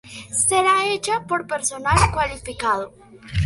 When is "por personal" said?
1.27-1.99